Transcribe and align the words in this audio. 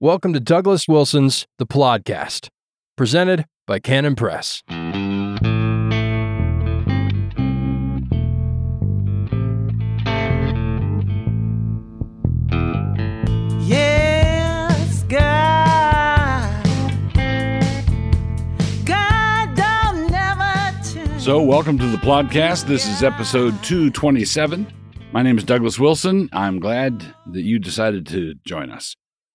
Welcome 0.00 0.32
to 0.32 0.40
Douglas 0.40 0.88
Wilson's 0.88 1.46
The 1.58 1.66
Podcast, 1.66 2.48
presented 2.96 3.44
by 3.66 3.78
Canon 3.78 4.16
Press. 4.16 4.60
Yes, 13.66 15.02
God. 15.04 16.64
God 18.84 19.54
don't 19.56 20.10
never 20.10 20.82
change. 20.82 21.22
So, 21.22 21.40
welcome 21.42 21.78
to 21.78 21.86
the 21.86 21.96
podcast. 21.98 22.66
This 22.66 22.86
is 22.86 23.02
episode 23.02 23.54
227. 23.62 24.66
My 25.12 25.22
name 25.22 25.38
is 25.38 25.44
Douglas 25.44 25.78
Wilson. 25.78 26.28
I'm 26.32 26.58
glad 26.60 27.02
that 27.32 27.42
you 27.42 27.58
decided 27.58 28.06
to 28.08 28.34
join 28.44 28.70
us. 28.70 28.94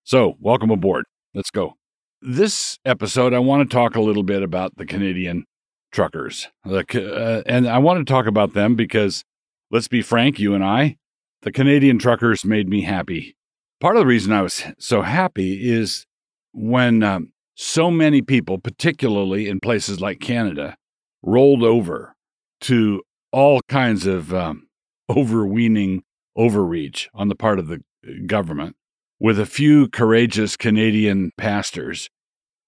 So, 0.09 0.37
welcome 0.39 0.71
aboard. 0.71 1.05
Let's 1.35 1.51
go. 1.51 1.75
This 2.19 2.79
episode, 2.83 3.31
I 3.31 3.37
want 3.37 3.69
to 3.69 3.71
talk 3.71 3.95
a 3.95 4.01
little 4.01 4.23
bit 4.23 4.41
about 4.41 4.75
the 4.75 4.87
Canadian 4.87 5.45
truckers. 5.91 6.47
The, 6.65 6.83
uh, 7.15 7.43
and 7.45 7.67
I 7.67 7.77
want 7.77 7.99
to 7.99 8.11
talk 8.11 8.25
about 8.25 8.55
them 8.55 8.73
because, 8.73 9.23
let's 9.69 9.87
be 9.87 10.01
frank, 10.01 10.39
you 10.39 10.55
and 10.55 10.63
I, 10.63 10.97
the 11.43 11.51
Canadian 11.51 11.99
truckers 11.99 12.43
made 12.43 12.67
me 12.67 12.81
happy. 12.81 13.35
Part 13.79 13.97
of 13.97 13.99
the 13.99 14.07
reason 14.07 14.33
I 14.33 14.41
was 14.41 14.63
so 14.79 15.03
happy 15.03 15.69
is 15.69 16.07
when 16.53 17.03
um, 17.03 17.31
so 17.53 17.91
many 17.91 18.23
people, 18.23 18.57
particularly 18.57 19.47
in 19.47 19.59
places 19.59 20.01
like 20.01 20.19
Canada, 20.19 20.75
rolled 21.21 21.61
over 21.61 22.15
to 22.61 23.03
all 23.31 23.61
kinds 23.69 24.07
of 24.07 24.33
um, 24.33 24.69
overweening 25.07 26.01
overreach 26.35 27.11
on 27.13 27.27
the 27.27 27.35
part 27.35 27.59
of 27.59 27.67
the 27.67 27.83
uh, 28.03 28.13
government, 28.25 28.75
with 29.19 29.39
a 29.39 29.45
few 29.45 29.87
courageous 29.89 30.55
Canadian 30.55 31.31
pastors 31.37 32.09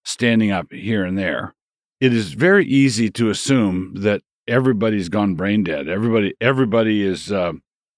standing 0.03 0.51
up 0.51 0.67
here 0.71 1.05
and 1.05 1.17
there. 1.17 1.53
It 1.99 2.13
is 2.13 2.33
very 2.33 2.65
easy 2.65 3.09
to 3.11 3.29
assume 3.29 3.93
that 3.95 4.21
everybody's 4.47 5.09
gone 5.09 5.35
brain 5.35 5.63
dead. 5.63 5.87
Everybody, 5.87 6.33
everybody 6.41 7.03
is 7.03 7.31
uh, 7.31 7.53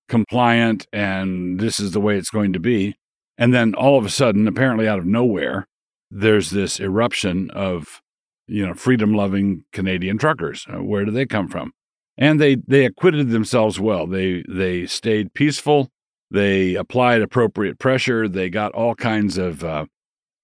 compliant, 0.09 0.85
and 0.91 1.59
this 1.59 1.79
is 1.79 1.91
the 1.91 2.01
way 2.01 2.17
it's 2.17 2.29
going 2.29 2.53
to 2.53 2.59
be. 2.59 2.95
And 3.37 3.53
then 3.53 3.73
all 3.73 3.97
of 3.97 4.05
a 4.05 4.09
sudden, 4.09 4.47
apparently 4.47 4.87
out 4.87 4.99
of 4.99 5.05
nowhere, 5.05 5.67
there's 6.11 6.51
this 6.51 6.79
eruption 6.79 7.49
of 7.51 8.01
you 8.47 8.67
know 8.67 8.73
freedom-loving 8.73 9.63
Canadian 9.71 10.17
truckers. 10.17 10.67
Uh, 10.71 10.83
where 10.83 11.05
do 11.05 11.11
they 11.11 11.25
come 11.25 11.47
from? 11.47 11.71
And 12.17 12.39
they 12.39 12.57
they 12.67 12.85
acquitted 12.85 13.29
themselves 13.29 13.79
well. 13.79 14.05
They 14.05 14.43
they 14.47 14.85
stayed 14.85 15.33
peaceful. 15.33 15.89
They 16.33 16.73
applied 16.73 17.21
appropriate 17.21 17.77
pressure. 17.77 18.27
They 18.27 18.49
got 18.49 18.73
all 18.73 18.95
kinds 18.95 19.37
of 19.37 19.63
uh, 19.63 19.85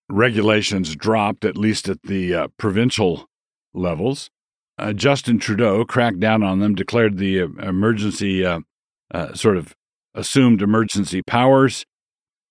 regulations 0.08 0.96
dropped, 0.96 1.44
at 1.44 1.58
least 1.58 1.90
at 1.90 2.04
the 2.04 2.34
uh, 2.34 2.48
provincial 2.58 3.26
levels. 3.74 4.30
Uh, 4.78 4.94
Justin 4.94 5.40
Trudeau 5.40 5.84
cracked 5.84 6.20
down 6.20 6.44
on 6.44 6.60
them, 6.60 6.76
declared 6.76 7.18
the 7.18 7.42
uh, 7.42 7.48
emergency 7.62 8.46
uh, 8.46 8.60
uh, 9.12 9.34
sort 9.34 9.58
of 9.58 9.76
assumed 10.14 10.62
emergency 10.62 11.24
powers, 11.24 11.86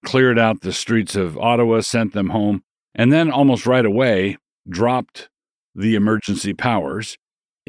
cleared 0.05 0.39
out 0.39 0.63
the 0.63 0.73
streets 0.73 1.15
of 1.15 1.39
Ottawa, 1.39 1.81
sent 1.81 2.15
them 2.15 2.31
home, 2.31 2.63
and 2.93 3.13
then 3.13 3.31
almost 3.31 3.67
right 3.67 3.87
away 3.87 4.37
dropped 4.69 5.29
the 5.77 5.95
emergency 5.95 6.53
powers, 6.55 7.17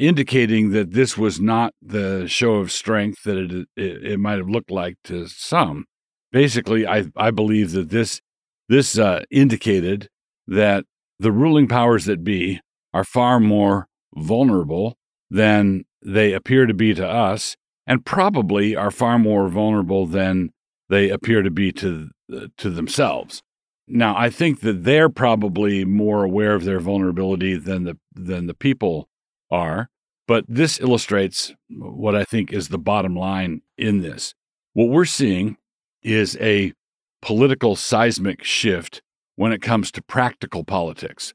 indicating 0.00 0.70
that 0.70 0.92
this 0.92 1.18
was 1.18 1.40
not 1.40 1.74
the 1.82 2.26
show 2.26 2.54
of 2.54 2.72
strength 2.72 3.22
that 3.24 3.36
it, 3.36 3.68
it, 3.76 4.12
it 4.12 4.18
might 4.18 4.38
have 4.38 4.48
looked 4.48 4.70
like 4.70 4.96
to 5.04 5.26
some. 5.28 5.84
Basically, 6.32 6.86
I, 6.86 7.04
I 7.16 7.30
believe 7.30 7.72
that 7.72 7.90
this, 7.90 8.22
this 8.68 8.98
uh, 8.98 9.24
indicated 9.30 10.08
that 10.46 10.86
the 11.18 11.30
ruling 11.30 11.68
powers 11.68 12.06
that 12.06 12.24
be 12.24 12.60
are 12.94 13.04
far 13.04 13.38
more 13.38 13.88
vulnerable 14.16 14.96
than 15.28 15.84
they 16.02 16.32
appear 16.32 16.64
to 16.64 16.72
be 16.72 16.94
to 16.94 17.06
us, 17.06 17.56
and 17.86 18.06
probably 18.06 18.74
are 18.74 18.90
far 18.90 19.18
more 19.18 19.48
vulnerable 19.48 20.06
than 20.06 20.50
they 20.88 21.10
appear 21.10 21.42
to 21.42 21.50
be 21.50 21.72
to, 21.72 22.08
to 22.56 22.70
themselves. 22.70 23.42
Now, 23.86 24.16
I 24.16 24.30
think 24.30 24.60
that 24.60 24.84
they're 24.84 25.10
probably 25.10 25.84
more 25.84 26.24
aware 26.24 26.54
of 26.54 26.64
their 26.64 26.80
vulnerability 26.80 27.56
than 27.56 27.84
the 27.84 27.98
than 28.14 28.46
the 28.46 28.54
people 28.54 29.08
are, 29.50 29.90
but 30.30 30.44
this 30.46 30.78
illustrates 30.78 31.52
what 31.70 32.14
I 32.14 32.22
think 32.22 32.52
is 32.52 32.68
the 32.68 32.78
bottom 32.78 33.16
line 33.16 33.62
in 33.76 34.00
this. 34.00 34.32
What 34.74 34.88
we're 34.88 35.04
seeing 35.04 35.56
is 36.04 36.38
a 36.40 36.72
political 37.20 37.74
seismic 37.74 38.44
shift 38.44 39.02
when 39.34 39.50
it 39.50 39.60
comes 39.60 39.90
to 39.90 40.02
practical 40.02 40.62
politics. 40.62 41.34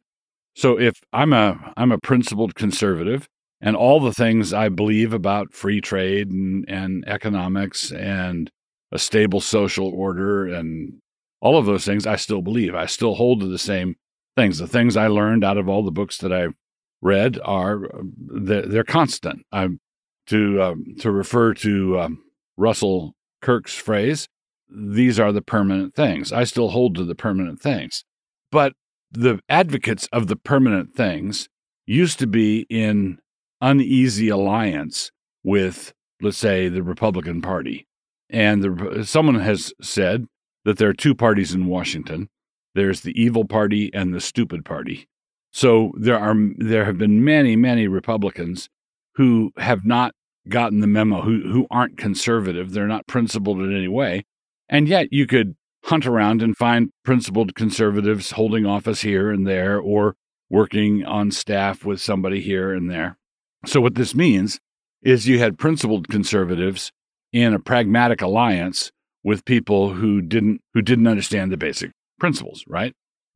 So 0.55 0.79
if 0.79 1.01
I'm 1.11 1.33
a 1.33 1.73
I'm 1.75 1.91
a 1.91 1.97
principled 1.97 2.55
conservative 2.55 3.27
and 3.59 3.75
all 3.75 3.99
the 3.99 4.13
things 4.13 4.53
I 4.53 4.69
believe 4.69 5.11
about 5.11 5.51
free 5.51 5.81
trade 5.81 6.31
and, 6.31 6.63
and 6.69 7.03
economics 7.05 7.91
and 7.91 8.49
a 8.93 8.97
stable 8.97 9.41
social 9.41 9.89
order 9.89 10.45
and 10.45 11.01
all 11.41 11.57
of 11.57 11.65
those 11.65 11.83
things 11.83 12.07
I 12.07 12.15
still 12.15 12.41
believe. 12.41 12.73
I 12.73 12.85
still 12.85 13.15
hold 13.15 13.41
to 13.41 13.47
the 13.47 13.59
same 13.59 13.97
things. 14.37 14.59
The 14.59 14.67
things 14.67 14.95
I 14.95 15.07
learned 15.07 15.43
out 15.43 15.57
of 15.57 15.67
all 15.67 15.83
the 15.83 15.91
books 15.91 16.17
that 16.19 16.31
I've 16.31 16.53
read 17.01 17.39
are 17.43 17.81
they're, 18.17 18.63
they're 18.63 18.83
constant. 18.83 19.45
I'm 19.51 19.79
to 20.27 20.61
um, 20.61 20.95
to 20.99 21.11
refer 21.11 21.53
to 21.55 21.99
um, 21.99 22.23
Russell 22.57 23.15
Kirk's 23.41 23.75
phrase. 23.75 24.27
These 24.69 25.19
are 25.19 25.31
the 25.31 25.41
permanent 25.41 25.95
things. 25.95 26.33
I 26.33 26.43
still 26.43 26.69
hold 26.69 26.95
to 26.95 27.05
the 27.05 27.15
permanent 27.15 27.61
things, 27.61 28.03
but 28.51 28.73
the 29.11 29.39
advocates 29.47 30.07
of 30.11 30.27
the 30.27 30.35
permanent 30.35 30.93
things 30.93 31.47
used 31.85 32.19
to 32.19 32.27
be 32.27 32.65
in 32.69 33.19
uneasy 33.61 34.29
alliance 34.29 35.11
with, 35.43 35.93
let's 36.21 36.37
say, 36.37 36.67
the 36.67 36.83
Republican 36.83 37.41
Party. 37.41 37.87
And 38.29 38.63
the, 38.63 39.05
someone 39.05 39.35
has 39.35 39.71
said 39.81 40.25
that 40.65 40.77
there 40.77 40.89
are 40.89 40.93
two 40.93 41.15
parties 41.15 41.53
in 41.53 41.67
Washington. 41.67 42.29
There's 42.73 43.01
the 43.01 43.19
evil 43.21 43.45
party 43.45 43.91
and 43.93 44.13
the 44.13 44.19
stupid 44.19 44.65
party. 44.65 45.07
So 45.55 45.93
there 45.97 46.19
are 46.19 46.35
there 46.57 46.83
have 46.83 46.97
been 46.97 47.23
many 47.23 47.55
many 47.55 47.87
Republicans 47.87 48.67
who 49.13 49.53
have 49.55 49.85
not 49.85 50.13
gotten 50.49 50.81
the 50.81 50.85
memo, 50.87 51.21
who 51.21 51.49
who 51.49 51.65
aren't 51.71 51.97
conservative, 51.97 52.73
they're 52.73 52.89
not 52.89 53.07
principled 53.07 53.61
in 53.61 53.73
any 53.73 53.87
way, 53.87 54.25
and 54.67 54.89
yet 54.89 55.13
you 55.13 55.25
could 55.25 55.55
hunt 55.85 56.05
around 56.05 56.41
and 56.41 56.57
find 56.57 56.89
principled 57.05 57.55
conservatives 57.55 58.31
holding 58.31 58.65
office 58.65 58.99
here 58.99 59.31
and 59.31 59.47
there, 59.47 59.79
or 59.79 60.17
working 60.49 61.05
on 61.05 61.31
staff 61.31 61.85
with 61.85 62.01
somebody 62.01 62.41
here 62.41 62.73
and 62.73 62.91
there. 62.91 63.17
So 63.65 63.79
what 63.79 63.95
this 63.95 64.13
means 64.13 64.59
is 65.03 65.25
you 65.25 65.39
had 65.39 65.57
principled 65.57 66.09
conservatives 66.09 66.91
in 67.31 67.53
a 67.53 67.59
pragmatic 67.59 68.21
alliance 68.21 68.91
with 69.23 69.45
people 69.45 69.93
who 69.93 70.21
didn't 70.21 70.59
who 70.73 70.81
didn't 70.81 71.07
understand 71.07 71.49
the 71.49 71.55
basic 71.55 71.91
principles, 72.19 72.65
right? 72.67 72.93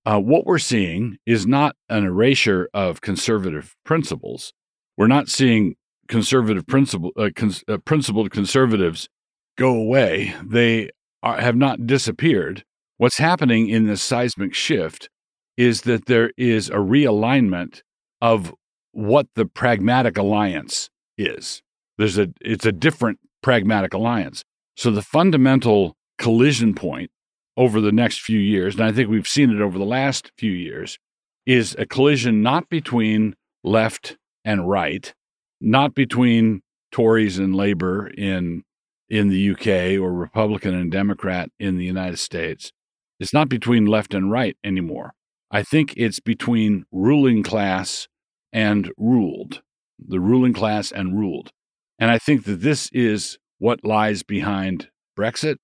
Uh, 0.10 0.18
what 0.18 0.44
we're 0.44 0.58
seeing 0.58 1.20
is 1.28 1.46
not 1.46 1.76
an 1.88 2.04
erasure 2.04 2.68
of 2.74 3.00
conservative 3.00 3.76
principles. 3.86 4.54
We're 4.98 5.06
not 5.06 5.30
seeing 5.30 5.76
conservative 6.08 6.66
principle 6.66 7.12
uh, 7.16 7.30
cons- 7.36 7.64
uh, 7.68 7.78
principled 7.78 8.32
conservatives 8.32 9.08
go 9.56 9.70
away. 9.76 10.34
They 10.44 10.90
are, 11.22 11.40
have 11.40 11.56
not 11.56 11.86
disappeared. 11.86 12.64
What's 12.98 13.20
happening 13.20 13.70
in 13.70 13.86
this 13.86 14.02
seismic 14.02 14.56
shift 14.56 15.10
is 15.58 15.82
that 15.82 16.08
there 16.08 16.32
is 16.38 16.70
a 16.70 16.78
realignment 16.78 17.84
of 18.20 18.52
what 18.94 19.28
the 19.36 19.46
pragmatic 19.46 20.18
alliance 20.18 20.90
is. 21.20 21.62
There's 22.00 22.18
a 22.18 22.30
it's 22.42 22.66
a 22.66 22.72
different 22.72 23.20
pragmatic 23.44 23.94
alliance. 23.94 24.44
So 24.76 24.90
the 24.90 25.04
fundamental 25.04 25.96
collision 26.18 26.74
point 26.74 27.12
over 27.60 27.82
the 27.82 27.92
next 27.92 28.22
few 28.22 28.40
years, 28.40 28.76
and 28.76 28.86
I 28.86 28.94
think 28.94 29.10
we've 29.10 29.28
seen 29.28 29.50
it 29.52 29.62
over 29.62 29.78
the 29.78 29.84
last 29.84 30.32
few 30.38 30.54
years, 30.54 30.98
is 31.46 31.76
a 31.78 31.86
collision 31.86 32.42
not 32.42 32.70
between 32.70 33.36
left 33.66 34.16
and 34.46 34.70
right, 34.70 35.14
not 35.60 35.94
between 35.94 36.62
Tories 36.90 37.38
and 37.38 37.54
Labor 37.54 38.08
in 38.08 38.64
in 39.10 39.28
the 39.28 39.52
UK 39.52 40.00
or 40.02 40.14
Republican 40.14 40.74
and 40.74 40.90
Democrat 40.90 41.50
in 41.60 41.78
the 41.78 41.84
United 41.84 42.18
States. 42.18 42.72
It's 43.20 43.34
not 43.34 43.50
between 43.50 43.86
left 43.86 44.14
and 44.14 44.32
right 44.32 44.56
anymore. 44.64 45.14
I 45.52 45.64
think 45.64 45.94
it's 45.98 46.22
between 46.22 46.86
ruling 46.94 47.44
class 47.44 48.08
and 48.54 48.92
ruled, 48.98 49.62
the 50.00 50.22
ruling 50.22 50.54
class 50.54 50.92
and 50.92 51.20
ruled. 51.20 51.52
And 51.98 52.10
I 52.10 52.20
think 52.20 52.46
that 52.46 52.62
this 52.62 52.90
is 52.94 53.38
what 53.58 53.84
lies 53.84 54.24
behind 54.24 54.90
Brexit. 55.18 55.58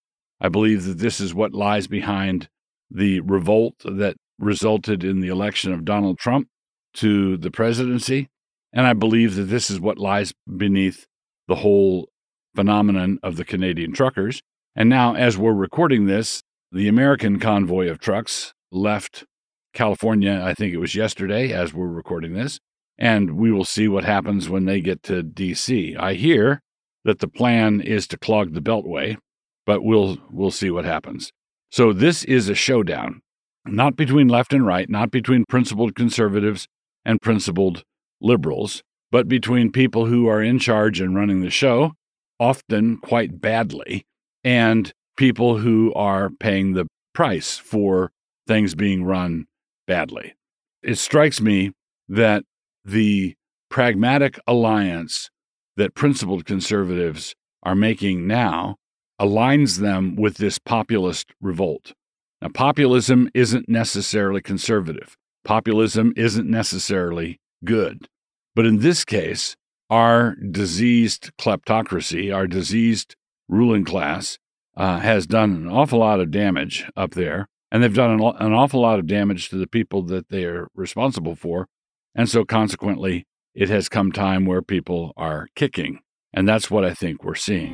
I 0.46 0.50
believe 0.50 0.84
that 0.84 1.00
this 1.00 1.20
is 1.20 1.34
what 1.34 1.56
lies 1.56 1.88
behind 1.88 2.50
the 2.92 3.20
revolt 3.22 3.74
that 3.84 4.16
resulted 4.38 5.04
in 5.04 5.20
the 5.20 5.30
election 5.30 5.74
of 5.74 5.84
Donald 5.84 6.20
Trump 6.20 6.50
to 6.98 7.36
the 7.36 7.50
presidency. 7.50 8.30
And 8.72 8.86
I 8.86 8.94
believe 8.94 9.34
that 9.38 9.46
this 9.46 9.72
is 9.72 9.80
what 9.80 9.98
lies 9.98 10.36
beneath 10.56 11.08
the 11.48 11.56
whole 11.56 12.10
phenomenon 12.56 13.18
of 13.24 13.38
the 13.38 13.44
Canadian 13.44 13.92
truckers. 13.92 14.44
And 14.76 14.88
now, 14.88 15.16
as 15.16 15.36
we're 15.36 15.52
recording 15.52 16.06
this, 16.06 16.44
the 16.72 16.88
American 16.88 17.40
convoy 17.40 17.90
of 17.90 17.98
trucks 17.98 18.54
left 18.72 19.26
California, 19.74 20.44
I 20.44 20.54
think 20.54 20.76
it 20.76 20.78
was 20.78 20.94
yesterday 20.94 21.54
as 21.54 21.74
we're 21.74 21.88
recording 21.88 22.34
this, 22.34 22.60
and 23.00 23.36
we 23.36 23.52
will 23.52 23.66
see 23.66 23.88
what 23.88 24.04
happens 24.04 24.48
when 24.48 24.66
they 24.66 24.80
get 24.80 25.02
to 25.04 25.24
DC. 25.24 26.00
I 26.00 26.14
hear 26.14 26.62
that 27.04 27.18
the 27.18 27.28
plan 27.28 27.82
is 27.82 28.06
to 28.10 28.18
clog 28.20 28.54
the 28.54 28.62
beltway, 28.62 29.18
but 29.66 29.84
we'll 29.84 30.18
we'll 30.32 30.52
see 30.52 30.70
what 30.70 30.86
happens. 30.86 31.32
So 31.72 31.92
this 31.92 32.24
is 32.24 32.50
a 32.50 32.56
showdown, 32.56 33.22
not 33.66 33.96
between 33.96 34.28
left 34.28 34.54
and 34.54 34.66
right, 34.66 34.90
not 34.90 35.12
between 35.12 35.46
principled 35.48 35.96
conservatives 35.96 36.68
and 37.04 37.22
principled 37.22 37.84
liberals, 38.22 38.84
but 39.12 39.28
between 39.28 39.72
people 39.72 40.06
who 40.06 40.28
are 40.28 40.42
in 40.42 40.60
charge 40.60 41.00
and 41.00 41.16
running 41.16 41.42
the 41.42 41.50
show, 41.50 41.94
often 42.40 42.98
quite 42.98 43.42
badly, 43.42 44.06
and 44.44 44.94
people 45.18 45.58
who 45.58 45.94
are 45.94 46.30
paying 46.30 46.74
the 46.74 46.88
price 47.14 47.58
for 47.58 48.12
things 48.48 48.76
being 48.76 49.04
run 49.04 49.46
badly. 49.88 50.36
It 50.84 50.98
strikes 50.98 51.42
me 51.42 51.72
that 52.08 52.44
the 52.84 53.36
pragmatic 53.70 54.40
alliance 54.46 55.30
that 55.78 55.96
principled 55.96 56.46
conservatives 56.46 57.36
are 57.64 57.76
making 57.76 58.28
now 58.28 58.76
aligns 59.20 59.80
them 59.80 60.16
with 60.16 60.38
this 60.38 60.60
populist 60.60 61.32
revolt. 61.42 61.94
Now, 62.42 62.50
populism 62.50 63.30
isn't 63.34 63.70
necessarily 63.70 64.42
conservative, 64.42 65.16
populism 65.44 66.14
isn't 66.16 66.50
necessarily 66.50 67.40
good. 67.64 68.08
But 68.56 68.66
in 68.66 68.80
this 68.80 69.04
case, 69.04 69.56
our 69.90 70.36
diseased 70.36 71.32
kleptocracy, 71.38 72.34
our 72.34 72.48
diseased 72.48 73.16
ruling 73.48 73.86
class, 73.86 74.38
uh, 74.78 75.00
has 75.00 75.28
done 75.28 75.52
an 75.56 75.68
awful 75.70 76.00
lot 76.00 76.20
of 76.20 76.32
damage 76.32 76.90
up 76.96 77.12
there. 77.12 77.48
And 77.72 77.84
they've 77.84 77.94
done 77.94 78.12
an, 78.12 78.22
an 78.40 78.54
awful 78.54 78.82
lot 78.82 79.00
of 79.00 79.08
damage 79.08 79.50
to 79.50 79.58
the 79.58 79.68
people 79.68 80.02
that 80.04 80.30
they 80.30 80.46
are 80.46 80.68
responsible 80.76 81.36
for. 81.36 81.68
And 82.14 82.30
so, 82.30 82.46
consequently, 82.46 83.26
it 83.54 83.70
has 83.70 83.90
come 83.90 84.12
time 84.12 84.46
where 84.46 84.62
people 84.62 85.14
are 85.18 85.48
kicking. 85.56 86.00
And 86.34 86.48
that's 86.48 86.70
what 86.70 86.86
I 86.86 86.94
think 86.94 87.24
we're 87.24 87.36
seeing. 87.36 87.74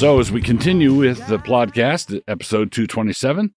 So, 0.00 0.18
as 0.18 0.32
we 0.32 0.40
continue 0.40 0.94
with 0.94 1.26
the 1.26 1.36
podcast, 1.36 2.22
episode 2.26 2.72
227, 2.72 3.52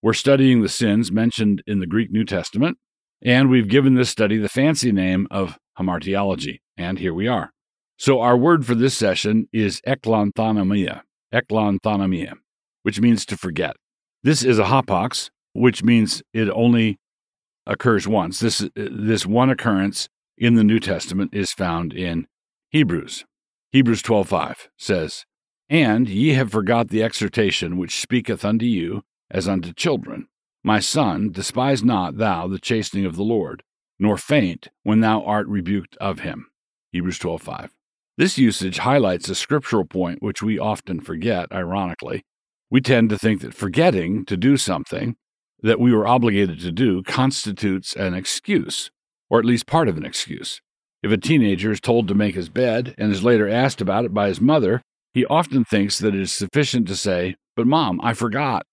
we're 0.00 0.14
studying 0.14 0.62
the 0.62 0.68
sins 0.70 1.12
mentioned 1.12 1.62
in 1.66 1.80
the 1.80 1.86
Greek 1.86 2.10
New 2.10 2.24
Testament, 2.24 2.78
and 3.20 3.50
we've 3.50 3.68
given 3.68 3.94
this 3.94 4.08
study 4.08 4.38
the 4.38 4.48
fancy 4.48 4.92
name 4.92 5.26
of 5.30 5.58
hamartiology. 5.78 6.60
And 6.78 6.98
here 6.98 7.12
we 7.12 7.28
are. 7.28 7.50
So, 7.98 8.22
our 8.22 8.34
word 8.34 8.64
for 8.64 8.74
this 8.74 8.96
session 8.96 9.46
is 9.52 9.82
eklanthanomai, 9.86 11.02
eklanthanomai, 11.34 12.32
which 12.82 12.98
means 12.98 13.26
to 13.26 13.36
forget. 13.36 13.76
This 14.22 14.42
is 14.42 14.58
a 14.58 14.64
hapax, 14.64 15.28
which 15.52 15.84
means 15.84 16.22
it 16.32 16.48
only 16.48 16.98
occurs 17.66 18.08
once. 18.08 18.40
This, 18.40 18.66
this 18.74 19.26
one 19.26 19.50
occurrence 19.50 20.08
in 20.38 20.54
the 20.54 20.64
New 20.64 20.80
Testament 20.80 21.34
is 21.34 21.52
found 21.52 21.92
in 21.92 22.26
Hebrews. 22.70 23.26
Hebrews 23.70 24.02
12:5 24.02 24.68
says, 24.78 25.26
"And 25.70 26.08
ye 26.08 26.30
have 26.30 26.50
forgot 26.50 26.88
the 26.88 27.02
exhortation 27.02 27.76
which 27.76 28.00
speaketh 28.00 28.44
unto 28.44 28.66
you 28.66 29.02
as 29.30 29.48
unto 29.48 29.72
children. 29.72 30.28
My 30.62 30.78
son, 30.78 31.30
despise 31.30 31.82
not 31.82 32.18
thou 32.18 32.46
the 32.46 32.58
chastening 32.58 33.06
of 33.06 33.16
the 33.16 33.24
Lord, 33.24 33.62
nor 33.98 34.16
faint 34.16 34.68
when 34.82 35.00
thou 35.00 35.22
art 35.24 35.46
rebuked 35.46 35.96
of 35.96 36.20
him." 36.20 36.48
Hebrews 36.92 37.18
12:5. 37.18 37.70
This 38.16 38.38
usage 38.38 38.78
highlights 38.78 39.28
a 39.28 39.34
scriptural 39.34 39.84
point 39.84 40.22
which 40.22 40.42
we 40.42 40.58
often 40.58 41.00
forget, 41.00 41.50
ironically. 41.50 42.24
We 42.70 42.80
tend 42.80 43.10
to 43.10 43.18
think 43.18 43.40
that 43.40 43.54
forgetting 43.54 44.24
to 44.26 44.36
do 44.36 44.56
something 44.56 45.16
that 45.62 45.80
we 45.80 45.92
were 45.92 46.06
obligated 46.06 46.60
to 46.60 46.72
do 46.72 47.02
constitutes 47.02 47.94
an 47.96 48.14
excuse, 48.14 48.90
or 49.30 49.38
at 49.38 49.44
least 49.44 49.66
part 49.66 49.88
of 49.88 49.96
an 49.96 50.04
excuse. 50.04 50.60
If 51.02 51.10
a 51.10 51.16
teenager 51.16 51.72
is 51.72 51.80
told 51.80 52.06
to 52.08 52.14
make 52.14 52.34
his 52.34 52.48
bed 52.48 52.94
and 52.98 53.10
is 53.10 53.24
later 53.24 53.48
asked 53.48 53.80
about 53.80 54.04
it 54.04 54.14
by 54.14 54.28
his 54.28 54.40
mother, 54.40 54.82
he 55.14 55.24
often 55.26 55.64
thinks 55.64 55.98
that 56.00 56.14
it 56.14 56.20
is 56.20 56.32
sufficient 56.32 56.88
to 56.88 56.96
say, 56.96 57.36
But 57.56 57.68
mom, 57.68 58.00
I 58.02 58.12
forgot. 58.14 58.66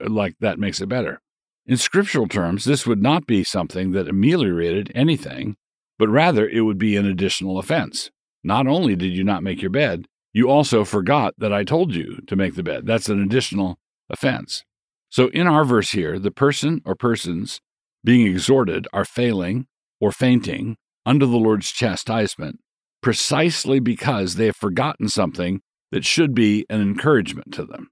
Like 0.00 0.34
that 0.40 0.58
makes 0.58 0.80
it 0.80 0.88
better. 0.88 1.20
In 1.66 1.76
scriptural 1.76 2.28
terms, 2.28 2.64
this 2.64 2.86
would 2.86 3.02
not 3.02 3.26
be 3.26 3.44
something 3.44 3.92
that 3.92 4.08
ameliorated 4.08 4.90
anything, 4.94 5.56
but 5.98 6.08
rather 6.08 6.48
it 6.48 6.62
would 6.62 6.78
be 6.78 6.96
an 6.96 7.06
additional 7.06 7.58
offense. 7.58 8.10
Not 8.42 8.66
only 8.66 8.96
did 8.96 9.12
you 9.12 9.24
not 9.24 9.42
make 9.42 9.62
your 9.62 9.70
bed, 9.70 10.06
you 10.32 10.50
also 10.50 10.84
forgot 10.84 11.34
that 11.38 11.52
I 11.52 11.64
told 11.64 11.94
you 11.94 12.20
to 12.26 12.36
make 12.36 12.54
the 12.54 12.62
bed. 12.62 12.86
That's 12.86 13.08
an 13.08 13.22
additional 13.22 13.78
offense. 14.10 14.64
So, 15.10 15.28
in 15.28 15.46
our 15.46 15.64
verse 15.64 15.90
here, 15.90 16.18
the 16.18 16.30
person 16.30 16.82
or 16.84 16.94
persons 16.94 17.60
being 18.04 18.26
exhorted 18.26 18.86
are 18.92 19.04
failing 19.04 19.66
or 20.00 20.12
fainting 20.12 20.76
under 21.06 21.26
the 21.26 21.38
Lord's 21.38 21.70
chastisement 21.72 22.60
precisely 23.02 23.80
because 23.80 24.34
they 24.34 24.46
have 24.46 24.56
forgotten 24.56 25.08
something 25.08 25.60
that 25.90 26.04
should 26.04 26.34
be 26.34 26.66
an 26.68 26.80
encouragement 26.80 27.52
to 27.54 27.64
them. 27.64 27.88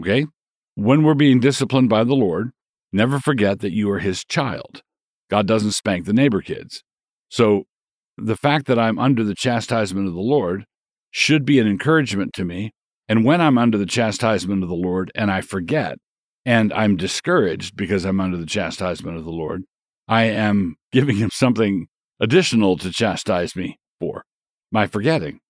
Okay? 0.00 0.26
When 0.74 1.02
we're 1.02 1.14
being 1.14 1.40
disciplined 1.40 1.88
by 1.88 2.04
the 2.04 2.14
Lord, 2.14 2.50
never 2.92 3.18
forget 3.18 3.60
that 3.60 3.72
you 3.72 3.90
are 3.90 3.98
his 3.98 4.24
child. 4.24 4.82
God 5.28 5.46
doesn't 5.46 5.72
spank 5.72 6.06
the 6.06 6.12
neighbor 6.12 6.40
kids. 6.40 6.82
So, 7.28 7.64
the 8.16 8.36
fact 8.36 8.66
that 8.66 8.78
I'm 8.78 8.98
under 8.98 9.24
the 9.24 9.34
chastisement 9.34 10.06
of 10.06 10.14
the 10.14 10.20
Lord 10.20 10.64
should 11.10 11.44
be 11.44 11.58
an 11.58 11.66
encouragement 11.66 12.32
to 12.34 12.44
me. 12.44 12.72
And 13.08 13.24
when 13.24 13.40
I'm 13.40 13.58
under 13.58 13.78
the 13.78 13.86
chastisement 13.86 14.62
of 14.62 14.68
the 14.68 14.74
Lord 14.74 15.10
and 15.14 15.30
I 15.30 15.40
forget, 15.40 15.96
and 16.44 16.72
I'm 16.72 16.96
discouraged 16.96 17.76
because 17.76 18.04
I'm 18.04 18.20
under 18.20 18.36
the 18.36 18.46
chastisement 18.46 19.16
of 19.16 19.24
the 19.24 19.30
Lord, 19.30 19.64
I 20.08 20.24
am 20.24 20.76
giving 20.92 21.16
him 21.16 21.30
something 21.32 21.86
additional 22.20 22.76
to 22.78 22.90
chastise 22.90 23.56
me 23.56 23.78
for 23.98 24.24
my 24.70 24.86
forgetting. 24.86 25.40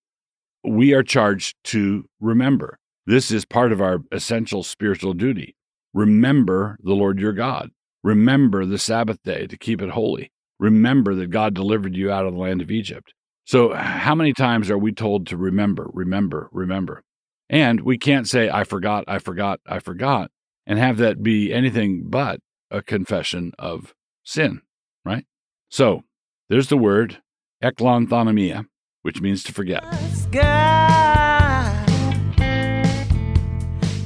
We 0.64 0.92
are 0.92 1.02
charged 1.02 1.56
to 1.64 2.04
remember. 2.20 2.78
This 3.06 3.30
is 3.30 3.44
part 3.44 3.72
of 3.72 3.80
our 3.80 4.00
essential 4.12 4.62
spiritual 4.62 5.14
duty. 5.14 5.56
Remember 5.94 6.78
the 6.82 6.94
Lord 6.94 7.18
your 7.18 7.32
God. 7.32 7.70
Remember 8.02 8.64
the 8.64 8.78
Sabbath 8.78 9.22
day 9.22 9.46
to 9.46 9.56
keep 9.56 9.82
it 9.82 9.90
holy. 9.90 10.30
Remember 10.58 11.14
that 11.14 11.30
God 11.30 11.54
delivered 11.54 11.96
you 11.96 12.10
out 12.10 12.26
of 12.26 12.34
the 12.34 12.38
land 12.38 12.60
of 12.60 12.70
Egypt. 12.70 13.14
So, 13.44 13.72
how 13.74 14.14
many 14.14 14.32
times 14.32 14.70
are 14.70 14.78
we 14.78 14.92
told 14.92 15.26
to 15.26 15.36
remember, 15.36 15.90
remember, 15.92 16.48
remember? 16.52 17.02
And 17.48 17.80
we 17.80 17.98
can't 17.98 18.28
say, 18.28 18.48
I 18.48 18.64
forgot, 18.64 19.04
I 19.08 19.18
forgot, 19.18 19.60
I 19.66 19.80
forgot, 19.80 20.30
and 20.66 20.78
have 20.78 20.98
that 20.98 21.22
be 21.22 21.52
anything 21.52 22.04
but 22.06 22.40
a 22.70 22.82
confession 22.82 23.52
of 23.58 23.94
sin, 24.22 24.60
right? 25.04 25.24
So, 25.68 26.04
there's 26.48 26.68
the 26.68 26.76
word 26.76 27.20
eklanthanomai, 27.62 28.66
which 29.02 29.20
means 29.20 29.42
to 29.44 29.52
forget. 29.52 29.82
God. 30.30 31.86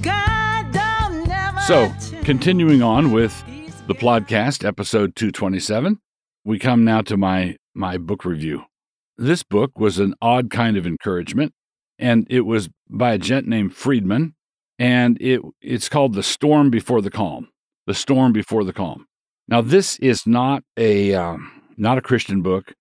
God 0.03 1.63
So, 1.63 1.93
continuing 2.25 2.83
on 2.83 3.13
with 3.13 3.43
the 3.87 3.95
podcast, 3.95 4.65
episode 4.65 5.17
227, 5.17 5.99
we 6.45 6.59
come 6.59 6.85
now 6.85 7.01
to 7.03 7.17
my 7.17 7.57
my 7.75 7.99
book 7.99 8.25
review. 8.25 8.65
This 9.17 9.43
book 9.43 9.79
was 9.79 9.99
an 9.99 10.15
odd 10.21 10.51
kind 10.51 10.77
of 10.77 10.87
encouragement, 10.87 11.53
and 11.99 12.27
it 12.31 12.43
was 12.43 12.69
by 12.89 13.15
a 13.15 13.19
gent 13.19 13.47
named 13.47 13.75
Friedman, 13.75 14.35
and 14.79 15.21
it 15.21 15.41
it's 15.61 15.89
called 15.89 16.15
The 16.15 16.23
Storm 16.23 16.71
Before 16.71 17.01
the 17.01 17.11
Calm. 17.11 17.49
The 17.87 17.95
Storm 17.95 18.33
Before 18.33 18.65
the 18.65 18.73
Calm. 18.73 19.07
Now, 19.49 19.61
this 19.61 19.99
is 19.99 20.27
not 20.27 20.63
a 20.77 21.15
um, 21.15 21.51
not 21.77 21.99
a 21.99 22.03
Christian 22.03 22.43
book, 22.43 22.73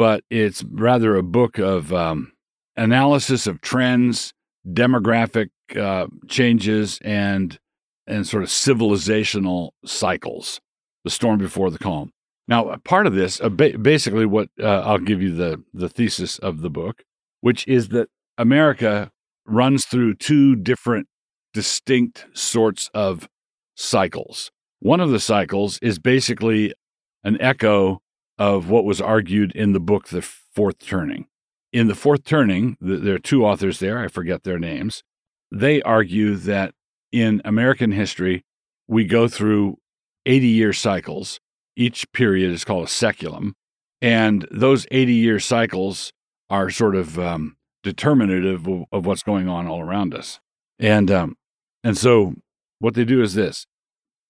but 0.00 0.24
it's 0.30 0.64
rather 0.64 1.14
a 1.14 1.22
book 1.22 1.58
of 1.58 1.92
um, 1.92 2.32
analysis 2.74 3.46
of 3.46 3.60
trends, 3.60 4.32
demographic 4.66 5.50
uh, 5.78 6.06
changes, 6.26 6.98
and 7.04 7.58
and 8.06 8.26
sort 8.26 8.42
of 8.42 8.48
civilizational 8.48 9.72
cycles. 9.84 10.58
The 11.04 11.10
storm 11.10 11.36
before 11.36 11.70
the 11.70 11.78
calm. 11.78 12.12
Now, 12.48 12.76
part 12.82 13.06
of 13.06 13.14
this, 13.14 13.42
uh, 13.42 13.50
ba- 13.50 13.76
basically, 13.76 14.24
what 14.24 14.48
uh, 14.58 14.80
I'll 14.86 14.96
give 14.96 15.20
you 15.20 15.34
the 15.34 15.62
the 15.74 15.90
thesis 15.90 16.38
of 16.38 16.62
the 16.62 16.70
book, 16.70 17.04
which 17.42 17.68
is 17.68 17.90
that 17.90 18.08
America 18.38 19.10
runs 19.44 19.84
through 19.84 20.14
two 20.14 20.56
different, 20.56 21.08
distinct 21.52 22.24
sorts 22.32 22.88
of 22.94 23.28
cycles. 23.74 24.50
One 24.78 25.00
of 25.00 25.10
the 25.10 25.20
cycles 25.20 25.78
is 25.82 25.98
basically 25.98 26.72
an 27.22 27.38
echo 27.38 28.00
of 28.40 28.70
what 28.70 28.86
was 28.86 29.02
argued 29.02 29.52
in 29.52 29.72
the 29.74 29.78
book, 29.78 30.08
The 30.08 30.22
Fourth 30.22 30.78
Turning. 30.78 31.26
In 31.74 31.88
The 31.88 31.94
Fourth 31.94 32.24
Turning, 32.24 32.76
th- 32.82 33.02
there 33.02 33.14
are 33.14 33.18
two 33.18 33.44
authors 33.44 33.78
there, 33.78 33.98
I 33.98 34.08
forget 34.08 34.44
their 34.44 34.58
names. 34.58 35.04
They 35.52 35.82
argue 35.82 36.36
that 36.36 36.74
in 37.12 37.42
American 37.44 37.92
history, 37.92 38.46
we 38.88 39.04
go 39.04 39.28
through 39.28 39.76
80 40.24 40.46
year 40.46 40.72
cycles. 40.72 41.38
Each 41.76 42.10
period 42.12 42.50
is 42.50 42.64
called 42.64 42.84
a 42.84 42.88
saeculum. 42.88 43.52
And 44.00 44.48
those 44.50 44.86
80 44.90 45.12
year 45.12 45.38
cycles 45.38 46.12
are 46.48 46.70
sort 46.70 46.96
of 46.96 47.18
um, 47.18 47.56
determinative 47.82 48.66
of, 48.66 48.84
of 48.90 49.06
what's 49.06 49.22
going 49.22 49.48
on 49.48 49.66
all 49.66 49.80
around 49.80 50.14
us. 50.14 50.40
And 50.78 51.10
um, 51.10 51.36
And 51.84 51.98
so 51.98 52.34
what 52.78 52.94
they 52.94 53.04
do 53.04 53.22
is 53.22 53.34
this 53.34 53.66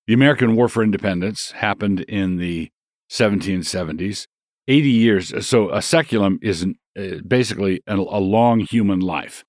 the 0.09 0.15
American 0.15 0.57
War 0.57 0.69
for 0.69 0.83
Independence 0.83 1.53
happened 1.53 2.01
in 2.01 2.39
the 2.39 2.73
1770s. 3.11 4.27
80 4.69 4.89
years. 4.89 5.47
So 5.47 5.71
a 5.71 5.79
saeculum 5.79 6.39
is 6.43 6.63
an, 6.63 6.77
uh, 6.97 7.23
basically 7.27 7.83
a, 7.87 7.97
a 7.97 8.23
long 8.23 8.61
human 8.61 9.01
life 9.01 9.45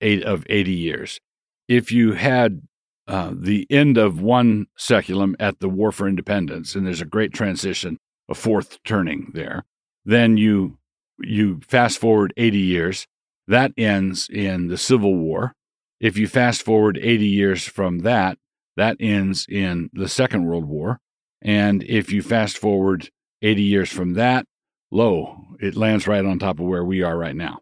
eight 0.00 0.24
of 0.24 0.44
80 0.48 0.72
years. 0.72 1.20
If 1.68 1.92
you 1.92 2.12
had 2.12 2.62
uh, 3.06 3.32
the 3.34 3.66
end 3.70 3.96
of 3.98 4.20
one 4.20 4.66
saeculum 4.78 5.34
at 5.38 5.60
the 5.60 5.68
War 5.68 5.92
for 5.92 6.08
Independence, 6.08 6.74
and 6.74 6.86
there's 6.86 7.00
a 7.00 7.06
great 7.06 7.32
transition, 7.32 7.98
a 8.28 8.34
fourth 8.34 8.82
turning 8.84 9.30
there, 9.32 9.64
then 10.04 10.36
you 10.36 10.78
you 11.20 11.60
fast 11.66 11.98
forward 11.98 12.32
80 12.36 12.58
years. 12.58 13.06
That 13.48 13.72
ends 13.76 14.28
in 14.28 14.68
the 14.68 14.78
Civil 14.78 15.16
War. 15.16 15.54
If 16.00 16.16
you 16.16 16.28
fast 16.28 16.62
forward 16.62 16.98
80 17.02 17.26
years 17.26 17.64
from 17.64 18.00
that, 18.00 18.38
that 18.76 18.96
ends 19.00 19.46
in 19.48 19.90
the 19.92 20.08
Second 20.08 20.46
World 20.46 20.66
War. 20.66 21.00
And 21.42 21.82
if 21.84 22.12
you 22.12 22.22
fast 22.22 22.58
forward 22.58 23.10
80 23.42 23.62
years 23.62 23.90
from 23.90 24.14
that, 24.14 24.46
lo, 24.90 25.46
it 25.60 25.76
lands 25.76 26.06
right 26.06 26.24
on 26.24 26.38
top 26.38 26.58
of 26.58 26.66
where 26.66 26.84
we 26.84 27.02
are 27.02 27.16
right 27.16 27.36
now. 27.36 27.60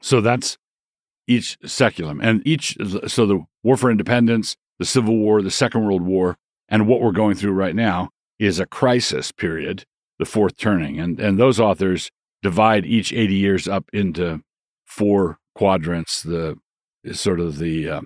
So 0.00 0.20
that's 0.20 0.56
each 1.26 1.58
saeculum. 1.60 2.20
And 2.22 2.44
each, 2.46 2.76
so 3.06 3.26
the 3.26 3.44
War 3.62 3.76
for 3.76 3.90
Independence, 3.90 4.56
the 4.78 4.84
Civil 4.84 5.16
War, 5.16 5.42
the 5.42 5.50
Second 5.50 5.84
World 5.84 6.02
War, 6.02 6.36
and 6.68 6.86
what 6.86 7.00
we're 7.00 7.12
going 7.12 7.34
through 7.34 7.52
right 7.52 7.74
now 7.74 8.10
is 8.38 8.58
a 8.58 8.66
crisis 8.66 9.32
period, 9.32 9.84
the 10.18 10.24
fourth 10.24 10.56
turning. 10.56 10.98
And, 10.98 11.18
and 11.20 11.38
those 11.38 11.58
authors 11.58 12.10
divide 12.42 12.86
each 12.86 13.12
80 13.12 13.34
years 13.34 13.68
up 13.68 13.84
into 13.92 14.40
four 14.84 15.38
quadrants, 15.54 16.22
the 16.22 16.56
sort 17.12 17.40
of 17.40 17.58
the, 17.58 17.88
uh, 17.88 18.00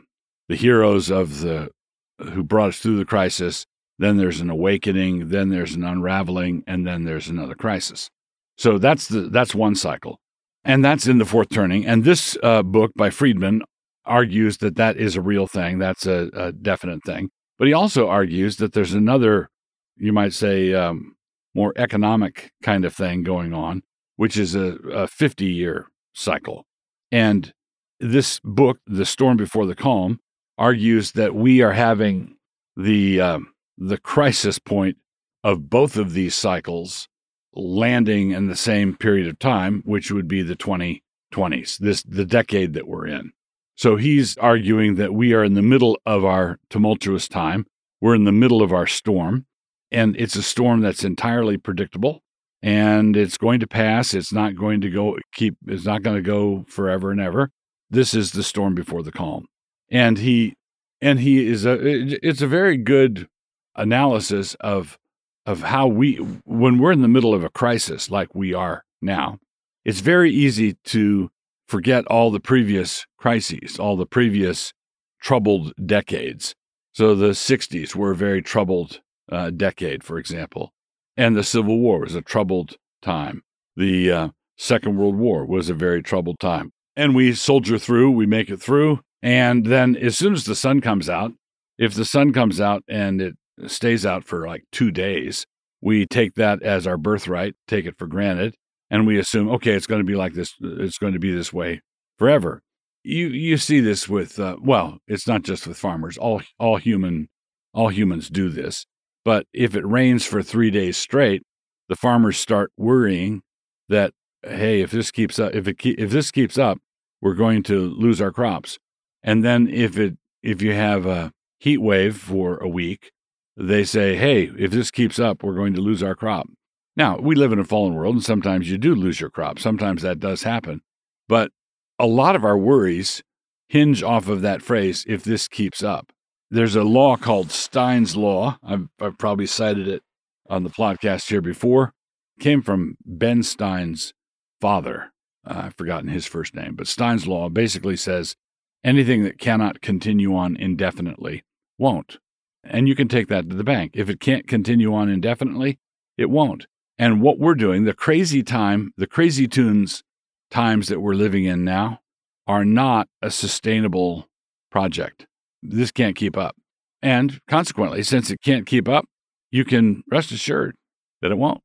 the 0.48 0.56
heroes 0.56 1.10
of 1.10 1.40
the, 1.40 1.70
who 2.18 2.42
brought 2.42 2.70
us 2.70 2.78
through 2.78 2.96
the 2.96 3.04
crisis. 3.04 3.66
Then 4.02 4.16
there's 4.16 4.40
an 4.40 4.50
awakening, 4.50 5.28
then 5.28 5.50
there's 5.50 5.76
an 5.76 5.84
unraveling, 5.84 6.64
and 6.66 6.84
then 6.84 7.04
there's 7.04 7.28
another 7.28 7.54
crisis. 7.54 8.10
So 8.58 8.76
that's 8.76 9.06
the 9.06 9.20
that's 9.20 9.54
one 9.54 9.76
cycle, 9.76 10.18
and 10.64 10.84
that's 10.84 11.06
in 11.06 11.18
the 11.18 11.24
fourth 11.24 11.50
turning. 11.50 11.86
And 11.86 12.02
this 12.02 12.36
uh, 12.42 12.64
book 12.64 12.90
by 12.96 13.10
Friedman 13.10 13.62
argues 14.04 14.58
that 14.58 14.74
that 14.74 14.96
is 14.96 15.14
a 15.14 15.20
real 15.20 15.46
thing. 15.46 15.78
That's 15.78 16.04
a, 16.04 16.28
a, 16.34 16.50
definite 16.50 17.04
thing. 17.04 17.30
But 17.60 17.68
he 17.68 17.74
also 17.74 18.08
argues 18.08 18.56
that 18.56 18.72
there's 18.72 18.92
another, 18.92 19.48
you 19.96 20.12
might 20.12 20.32
say, 20.32 20.74
um, 20.74 21.14
more 21.54 21.72
economic 21.76 22.50
kind 22.60 22.84
of 22.84 22.92
thing 22.92 23.22
going 23.22 23.54
on, 23.54 23.82
which 24.16 24.36
is 24.36 24.56
a, 24.56 24.74
a 24.92 25.06
50 25.06 25.44
year 25.44 25.86
cycle. 26.12 26.66
And 27.12 27.52
this 28.00 28.40
book, 28.42 28.78
The 28.84 29.06
Storm 29.06 29.36
Before 29.36 29.64
the 29.64 29.76
Calm, 29.76 30.18
argues 30.58 31.12
that 31.12 31.36
we 31.36 31.62
are 31.62 31.72
having 31.72 32.34
the 32.76 33.20
um, 33.20 33.51
the 33.76 33.98
crisis 33.98 34.58
point 34.58 34.96
of 35.44 35.68
both 35.68 35.96
of 35.96 36.12
these 36.12 36.34
cycles 36.34 37.08
landing 37.54 38.30
in 38.30 38.46
the 38.46 38.56
same 38.56 38.96
period 38.96 39.26
of 39.26 39.38
time, 39.38 39.82
which 39.84 40.10
would 40.10 40.28
be 40.28 40.42
the 40.42 40.56
2020s, 40.56 41.78
this 41.78 42.02
the 42.02 42.24
decade 42.24 42.74
that 42.74 42.86
we're 42.86 43.06
in. 43.06 43.32
So 43.74 43.96
he's 43.96 44.36
arguing 44.38 44.96
that 44.96 45.14
we 45.14 45.32
are 45.34 45.44
in 45.44 45.54
the 45.54 45.62
middle 45.62 45.98
of 46.06 46.24
our 46.24 46.58
tumultuous 46.70 47.28
time. 47.28 47.66
We're 48.00 48.14
in 48.14 48.24
the 48.24 48.32
middle 48.32 48.62
of 48.62 48.72
our 48.72 48.86
storm, 48.86 49.46
and 49.90 50.16
it's 50.16 50.36
a 50.36 50.42
storm 50.42 50.80
that's 50.80 51.04
entirely 51.04 51.56
predictable 51.56 52.22
and 52.62 53.16
it's 53.16 53.36
going 53.36 53.60
to 53.60 53.66
pass. 53.66 54.14
It's 54.14 54.32
not 54.32 54.56
going 54.56 54.80
to 54.82 54.90
go 54.90 55.18
keep 55.34 55.56
it's 55.66 55.84
not 55.84 56.02
going 56.02 56.16
to 56.16 56.22
go 56.22 56.64
forever 56.68 57.10
and 57.10 57.20
ever. 57.20 57.50
This 57.90 58.14
is 58.14 58.32
the 58.32 58.42
storm 58.42 58.74
before 58.74 59.02
the 59.02 59.12
calm. 59.12 59.46
And 59.90 60.18
he 60.18 60.54
and 61.00 61.20
he 61.20 61.46
is 61.46 61.66
a 61.66 61.78
it's 61.82 62.40
a 62.40 62.46
very 62.46 62.76
good 62.76 63.28
analysis 63.76 64.54
of 64.60 64.98
of 65.44 65.62
how 65.62 65.86
we, 65.86 66.16
when 66.44 66.78
we're 66.78 66.92
in 66.92 67.02
the 67.02 67.08
middle 67.08 67.34
of 67.34 67.42
a 67.42 67.50
crisis 67.50 68.10
like 68.10 68.34
we 68.34 68.54
are 68.54 68.84
now, 69.00 69.38
it's 69.84 70.00
very 70.00 70.30
easy 70.30 70.74
to 70.84 71.30
forget 71.66 72.06
all 72.06 72.30
the 72.30 72.40
previous 72.40 73.06
crises, 73.18 73.78
all 73.78 73.96
the 73.96 74.06
previous 74.06 74.72
troubled 75.20 75.72
decades. 75.84 76.54
So 76.92 77.14
the 77.14 77.30
60s 77.30 77.96
were 77.96 78.12
a 78.12 78.16
very 78.16 78.42
troubled 78.42 79.00
uh, 79.30 79.50
decade, 79.50 80.04
for 80.04 80.18
example, 80.18 80.72
and 81.16 81.34
the 81.34 81.44
Civil 81.44 81.78
War 81.78 82.00
was 82.00 82.14
a 82.14 82.22
troubled 82.22 82.76
time. 83.00 83.42
The 83.76 84.12
uh, 84.12 84.28
Second 84.58 84.98
World 84.98 85.16
War 85.16 85.46
was 85.46 85.70
a 85.70 85.74
very 85.74 86.02
troubled 86.02 86.38
time. 86.38 86.72
And 86.94 87.14
we 87.14 87.32
soldier 87.34 87.78
through, 87.78 88.10
we 88.10 88.26
make 88.26 88.50
it 88.50 88.60
through. 88.60 89.00
And 89.22 89.66
then 89.66 89.96
as 89.96 90.18
soon 90.18 90.34
as 90.34 90.44
the 90.44 90.54
sun 90.54 90.80
comes 90.80 91.08
out, 91.08 91.32
if 91.78 91.94
the 91.94 92.04
sun 92.04 92.32
comes 92.32 92.60
out 92.60 92.84
and 92.86 93.22
it 93.22 93.34
stays 93.70 94.06
out 94.06 94.24
for 94.24 94.46
like 94.46 94.64
two 94.72 94.90
days, 94.90 95.46
we 95.80 96.06
take 96.06 96.34
that 96.34 96.62
as 96.62 96.86
our 96.86 96.96
birthright, 96.96 97.54
take 97.66 97.86
it 97.86 97.98
for 97.98 98.06
granted, 98.06 98.54
and 98.90 99.06
we 99.06 99.18
assume, 99.18 99.48
okay, 99.48 99.72
it's 99.72 99.86
going 99.86 100.00
to 100.00 100.06
be 100.06 100.14
like 100.14 100.34
this, 100.34 100.54
it's 100.60 100.98
going 100.98 101.12
to 101.12 101.18
be 101.18 101.34
this 101.34 101.52
way 101.52 101.80
forever. 102.18 102.62
You 103.04 103.28
you 103.28 103.56
see 103.56 103.80
this 103.80 104.08
with 104.08 104.38
uh, 104.38 104.56
well, 104.62 104.98
it's 105.08 105.26
not 105.26 105.42
just 105.42 105.66
with 105.66 105.76
farmers. 105.76 106.16
All 106.16 106.40
all 106.60 106.76
human 106.76 107.28
all 107.74 107.88
humans 107.88 108.28
do 108.28 108.48
this. 108.48 108.86
But 109.24 109.46
if 109.52 109.74
it 109.74 109.86
rains 109.86 110.24
for 110.24 110.42
three 110.42 110.70
days 110.70 110.96
straight, 110.96 111.42
the 111.88 111.96
farmers 111.96 112.38
start 112.38 112.70
worrying 112.76 113.42
that 113.88 114.12
hey, 114.44 114.82
if 114.82 114.90
this 114.90 115.10
keeps 115.10 115.38
up, 115.38 115.54
if 115.54 115.66
it 115.66 115.76
if 115.84 116.10
this 116.10 116.30
keeps 116.30 116.58
up, 116.58 116.78
we're 117.20 117.34
going 117.34 117.62
to 117.64 117.78
lose 117.78 118.20
our 118.20 118.32
crops. 118.32 118.78
And 119.22 119.44
then 119.44 119.68
if 119.68 119.98
it 119.98 120.16
if 120.42 120.62
you 120.62 120.72
have 120.72 121.06
a 121.06 121.32
heat 121.58 121.78
wave 121.78 122.16
for 122.16 122.56
a 122.58 122.68
week, 122.68 123.10
they 123.56 123.84
say, 123.84 124.16
hey, 124.16 124.50
if 124.58 124.70
this 124.70 124.90
keeps 124.90 125.18
up, 125.18 125.42
we're 125.42 125.54
going 125.54 125.74
to 125.74 125.80
lose 125.80 126.02
our 126.02 126.14
crop. 126.14 126.48
Now, 126.96 127.18
we 127.18 127.34
live 127.34 127.52
in 127.52 127.58
a 127.58 127.64
fallen 127.64 127.94
world, 127.94 128.16
and 128.16 128.24
sometimes 128.24 128.70
you 128.70 128.78
do 128.78 128.94
lose 128.94 129.20
your 129.20 129.30
crop. 129.30 129.58
Sometimes 129.58 130.02
that 130.02 130.20
does 130.20 130.42
happen. 130.42 130.82
But 131.28 131.50
a 131.98 132.06
lot 132.06 132.36
of 132.36 132.44
our 132.44 132.58
worries 132.58 133.22
hinge 133.68 134.02
off 134.02 134.28
of 134.28 134.42
that 134.42 134.60
phrase, 134.60 135.04
if 135.08 135.24
this 135.24 135.48
keeps 135.48 135.82
up. 135.82 136.12
There's 136.50 136.76
a 136.76 136.84
law 136.84 137.16
called 137.16 137.50
Stein's 137.50 138.16
Law. 138.16 138.58
I've, 138.62 138.88
I've 139.00 139.16
probably 139.16 139.46
cited 139.46 139.88
it 139.88 140.02
on 140.50 140.64
the 140.64 140.70
podcast 140.70 141.28
here 141.30 141.40
before. 141.40 141.94
It 142.36 142.42
came 142.42 142.60
from 142.60 142.96
Ben 143.06 143.42
Stein's 143.42 144.12
father. 144.60 145.12
Uh, 145.46 145.62
I've 145.64 145.76
forgotten 145.76 146.08
his 146.08 146.26
first 146.26 146.54
name, 146.54 146.74
but 146.74 146.86
Stein's 146.86 147.26
Law 147.26 147.48
basically 147.48 147.96
says 147.96 148.36
anything 148.84 149.22
that 149.22 149.38
cannot 149.38 149.80
continue 149.80 150.36
on 150.36 150.56
indefinitely 150.56 151.42
won't. 151.78 152.18
And 152.64 152.86
you 152.88 152.94
can 152.94 153.08
take 153.08 153.28
that 153.28 153.48
to 153.50 153.56
the 153.56 153.64
bank. 153.64 153.92
If 153.94 154.08
it 154.08 154.20
can't 154.20 154.46
continue 154.46 154.94
on 154.94 155.08
indefinitely, 155.08 155.78
it 156.16 156.30
won't. 156.30 156.66
And 156.98 157.20
what 157.20 157.38
we're 157.38 157.54
doing, 157.54 157.84
the 157.84 157.94
crazy 157.94 158.42
time, 158.42 158.92
the 158.96 159.06
crazy 159.06 159.48
tunes 159.48 160.04
times 160.50 160.88
that 160.88 161.00
we're 161.00 161.14
living 161.14 161.44
in 161.44 161.64
now 161.64 162.00
are 162.46 162.64
not 162.64 163.08
a 163.20 163.30
sustainable 163.30 164.28
project. 164.70 165.26
This 165.62 165.90
can't 165.90 166.16
keep 166.16 166.36
up. 166.36 166.56
And 167.02 167.40
consequently, 167.48 168.02
since 168.02 168.30
it 168.30 168.40
can't 168.42 168.66
keep 168.66 168.88
up, 168.88 169.06
you 169.50 169.64
can 169.64 170.04
rest 170.10 170.30
assured 170.30 170.76
that 171.20 171.32
it 171.32 171.38
won't. 171.38 171.60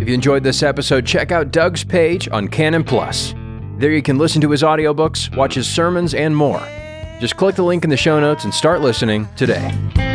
If 0.00 0.08
you 0.08 0.14
enjoyed 0.14 0.42
this 0.42 0.62
episode, 0.62 1.06
check 1.06 1.30
out 1.30 1.52
Doug's 1.52 1.84
page 1.84 2.28
on 2.28 2.48
Canon 2.48 2.82
Plus. 2.82 3.34
There 3.78 3.92
you 3.92 4.02
can 4.02 4.18
listen 4.18 4.40
to 4.40 4.50
his 4.50 4.62
audiobooks, 4.62 5.34
watch 5.36 5.54
his 5.54 5.68
sermons, 5.68 6.14
and 6.14 6.36
more. 6.36 6.60
Just 7.20 7.36
click 7.36 7.54
the 7.54 7.62
link 7.62 7.84
in 7.84 7.90
the 7.90 7.98
show 7.98 8.18
notes 8.18 8.44
and 8.44 8.54
start 8.54 8.80
listening 8.80 9.28
today. 9.36 10.09